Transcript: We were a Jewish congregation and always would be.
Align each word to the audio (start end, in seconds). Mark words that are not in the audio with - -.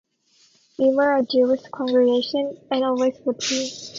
We 0.79 0.95
were 0.95 1.15
a 1.15 1.21
Jewish 1.23 1.61
congregation 1.71 2.57
and 2.71 2.83
always 2.83 3.19
would 3.23 3.37
be. 3.37 3.69